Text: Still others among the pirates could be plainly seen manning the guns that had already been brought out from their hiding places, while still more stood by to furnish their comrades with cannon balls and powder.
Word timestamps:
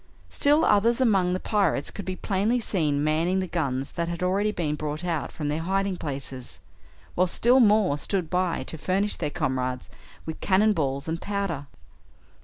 Still 0.29 0.65
others 0.65 0.99
among 0.99 1.33
the 1.33 1.39
pirates 1.39 1.91
could 1.91 2.05
be 2.05 2.15
plainly 2.15 2.59
seen 2.59 3.03
manning 3.03 3.39
the 3.39 3.45
guns 3.45 3.91
that 3.91 4.07
had 4.09 4.23
already 4.23 4.51
been 4.51 4.73
brought 4.73 5.05
out 5.05 5.31
from 5.31 5.47
their 5.47 5.59
hiding 5.61 5.95
places, 5.95 6.59
while 7.13 7.27
still 7.27 7.59
more 7.59 7.99
stood 7.99 8.27
by 8.27 8.63
to 8.63 8.79
furnish 8.79 9.17
their 9.17 9.29
comrades 9.29 9.91
with 10.25 10.41
cannon 10.41 10.73
balls 10.73 11.07
and 11.07 11.21
powder. 11.21 11.67